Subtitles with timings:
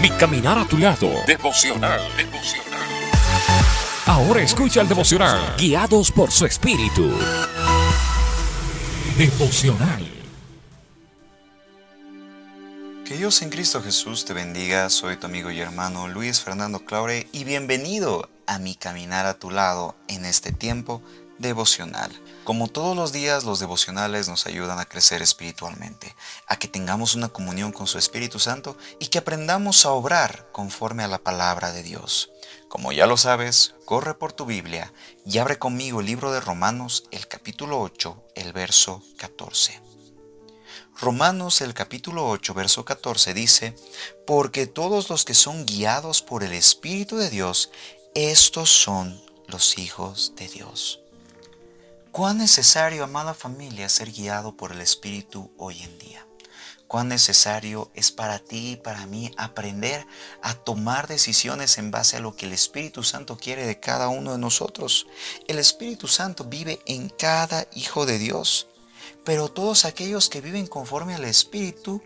[0.00, 1.10] Mi caminar a tu lado.
[1.26, 2.00] Devocional.
[2.16, 2.80] Devocional.
[4.06, 5.56] Ahora escucha el devocional.
[5.58, 7.10] Guiados por su espíritu.
[9.18, 10.06] Devocional.
[13.04, 14.90] Que Dios en Cristo Jesús te bendiga.
[14.90, 19.50] Soy tu amigo y hermano Luis Fernando Claure y bienvenido a mi caminar a tu
[19.50, 21.02] lado en este tiempo
[21.38, 22.10] devocional.
[22.44, 26.14] Como todos los días, los devocionales nos ayudan a crecer espiritualmente,
[26.46, 31.02] a que tengamos una comunión con su Espíritu Santo y que aprendamos a obrar conforme
[31.02, 32.30] a la palabra de Dios.
[32.68, 34.92] Como ya lo sabes, corre por tu Biblia
[35.24, 39.86] y abre conmigo el libro de Romanos, el capítulo 8, el verso 14.
[40.98, 43.76] Romanos el capítulo 8, verso 14 dice,
[44.26, 47.70] Porque todos los que son guiados por el Espíritu de Dios,
[48.14, 51.00] estos son los hijos de Dios.
[52.16, 56.26] Cuán necesario, amada familia, ser guiado por el Espíritu hoy en día.
[56.88, 60.06] Cuán necesario es para ti y para mí aprender
[60.40, 64.32] a tomar decisiones en base a lo que el Espíritu Santo quiere de cada uno
[64.32, 65.06] de nosotros.
[65.46, 68.66] El Espíritu Santo vive en cada hijo de Dios,
[69.22, 72.02] pero todos aquellos que viven conforme al Espíritu,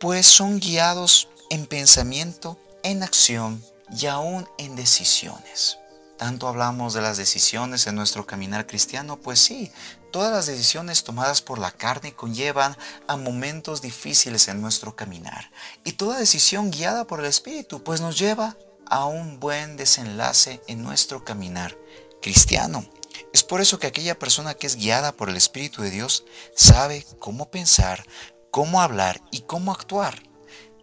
[0.00, 3.64] pues son guiados en pensamiento, en acción
[3.96, 5.78] y aún en decisiones.
[6.18, 9.72] Tanto hablamos de las decisiones en nuestro caminar cristiano, pues sí,
[10.12, 12.76] todas las decisiones tomadas por la carne conllevan
[13.08, 15.50] a momentos difíciles en nuestro caminar.
[15.84, 18.56] Y toda decisión guiada por el Espíritu, pues nos lleva
[18.86, 21.76] a un buen desenlace en nuestro caminar
[22.22, 22.84] cristiano.
[23.32, 27.04] Es por eso que aquella persona que es guiada por el Espíritu de Dios sabe
[27.18, 28.06] cómo pensar,
[28.52, 30.22] cómo hablar y cómo actuar,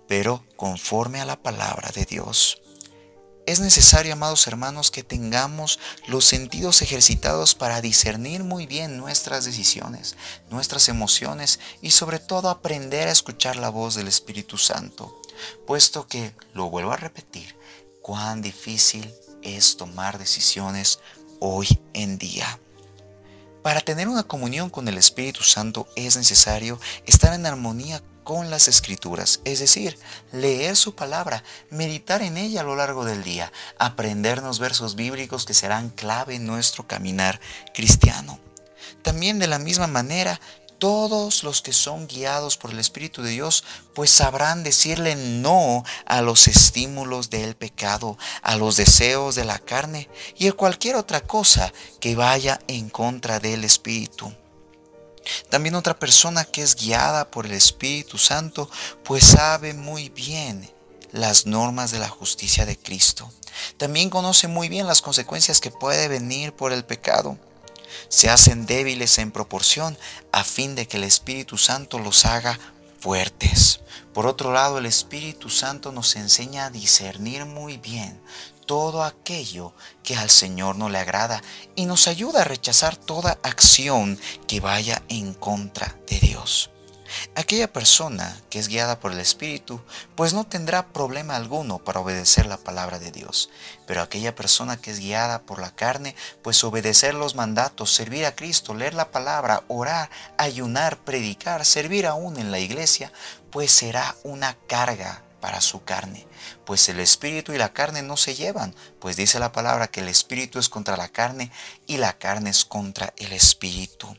[0.07, 2.60] pero conforme a la palabra de Dios.
[3.47, 10.15] Es necesario, amados hermanos, que tengamos los sentidos ejercitados para discernir muy bien nuestras decisiones,
[10.51, 15.19] nuestras emociones y sobre todo aprender a escuchar la voz del Espíritu Santo,
[15.65, 17.55] puesto que, lo vuelvo a repetir,
[18.03, 19.11] cuán difícil
[19.41, 20.99] es tomar decisiones
[21.39, 22.59] hoy en día.
[23.63, 28.67] Para tener una comunión con el Espíritu Santo es necesario estar en armonía con las
[28.67, 29.97] escrituras, es decir,
[30.31, 35.53] leer su palabra, meditar en ella a lo largo del día, aprendernos versos bíblicos que
[35.53, 37.39] serán clave en nuestro caminar
[37.73, 38.39] cristiano.
[39.01, 40.39] También de la misma manera,
[40.81, 46.23] todos los que son guiados por el Espíritu de Dios, pues sabrán decirle no a
[46.23, 51.71] los estímulos del pecado, a los deseos de la carne y a cualquier otra cosa
[51.99, 54.33] que vaya en contra del Espíritu.
[55.49, 58.69] También otra persona que es guiada por el Espíritu Santo,
[59.03, 60.69] pues sabe muy bien
[61.11, 63.31] las normas de la justicia de Cristo.
[63.77, 67.37] También conoce muy bien las consecuencias que puede venir por el pecado.
[68.09, 69.97] Se hacen débiles en proporción
[70.31, 72.59] a fin de que el Espíritu Santo los haga
[72.99, 73.81] fuertes.
[74.13, 78.21] Por otro lado, el Espíritu Santo nos enseña a discernir muy bien
[78.65, 79.73] todo aquello
[80.03, 81.41] que al Señor no le agrada
[81.75, 86.71] y nos ayuda a rechazar toda acción que vaya en contra de Dios.
[87.35, 89.81] Aquella persona que es guiada por el Espíritu,
[90.15, 93.49] pues no tendrá problema alguno para obedecer la palabra de Dios.
[93.85, 98.35] Pero aquella persona que es guiada por la carne, pues obedecer los mandatos, servir a
[98.35, 103.11] Cristo, leer la palabra, orar, ayunar, predicar, servir aún en la iglesia,
[103.51, 106.27] pues será una carga para su carne,
[106.65, 110.07] pues el espíritu y la carne no se llevan, pues dice la palabra que el
[110.07, 111.51] espíritu es contra la carne
[111.87, 114.15] y la carne es contra el espíritu.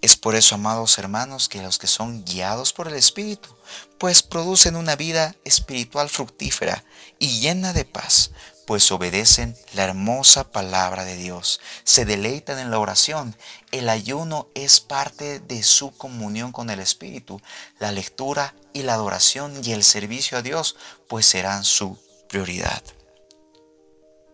[0.00, 3.54] Es por eso, amados hermanos, que los que son guiados por el Espíritu,
[3.98, 6.84] pues producen una vida espiritual fructífera
[7.18, 8.32] y llena de paz,
[8.70, 13.34] pues obedecen la hermosa palabra de Dios, se deleitan en la oración,
[13.72, 17.42] el ayuno es parte de su comunión con el Espíritu,
[17.80, 20.76] la lectura y la adoración y el servicio a Dios,
[21.08, 21.98] pues serán su
[22.28, 22.80] prioridad.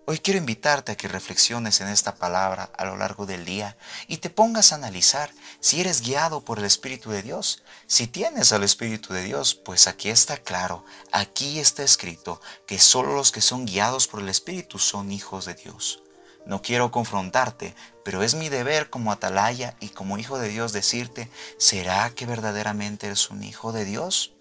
[0.09, 4.19] Hoy quiero invitarte a que reflexiones en esta palabra a lo largo del día y
[4.19, 7.65] te pongas a analizar si eres guiado por el Espíritu de Dios.
[7.89, 13.17] Si tienes al Espíritu de Dios, pues aquí está claro, aquí está escrito que solo
[13.17, 16.05] los que son guiados por el Espíritu son hijos de Dios.
[16.47, 21.29] No quiero confrontarte, pero es mi deber como atalaya y como hijo de Dios decirte,
[21.59, 24.35] ¿será que verdaderamente eres un hijo de Dios?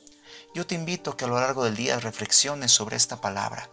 [0.54, 3.68] Yo te invito a que a lo largo del día reflexiones sobre esta palabra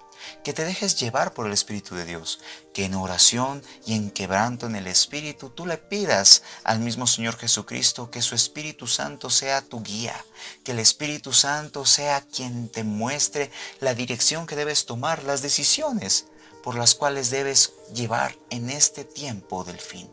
[0.45, 2.41] que te dejes llevar por el Espíritu de Dios,
[2.73, 7.37] que en oración y en quebranto en el Espíritu tú le pidas al mismo Señor
[7.37, 10.25] Jesucristo que su Espíritu Santo sea tu guía,
[10.65, 16.27] que el Espíritu Santo sea quien te muestre la dirección que debes tomar, las decisiones
[16.63, 20.11] por las cuales debes llevar en este tiempo del fin.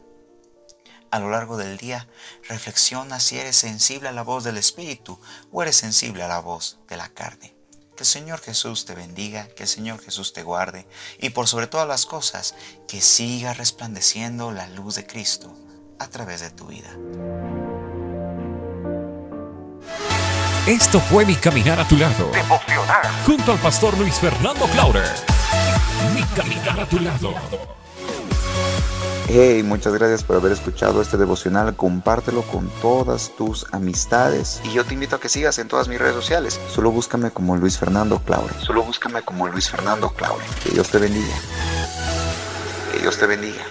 [1.11, 2.07] a lo largo del día,
[2.47, 5.19] reflexiona si eres sensible a la voz del Espíritu
[5.51, 7.58] o eres sensible a la voz de la carne.
[7.99, 10.87] Que el Señor Jesús te bendiga, que el Señor Jesús te guarde
[11.17, 12.55] y por sobre todas las cosas,
[12.87, 15.53] que siga resplandeciendo la luz de Cristo
[15.99, 16.87] a través de tu vida.
[20.65, 22.31] Esto fue Mi Caminar a tu lado.
[23.25, 25.13] Junto al pastor Luis Fernando Clauder.
[26.15, 27.78] Mi Caminar a tu lado.
[29.31, 31.75] Hey, muchas gracias por haber escuchado este devocional.
[31.75, 34.59] Compártelo con todas tus amistades.
[34.63, 36.59] Y yo te invito a que sigas en todas mis redes sociales.
[36.73, 38.55] Solo búscame como Luis Fernando Claure.
[38.59, 40.43] Solo búscame como Luis Fernando Claure.
[40.63, 41.35] Que Dios te bendiga.
[42.91, 43.63] Que Dios te bendiga.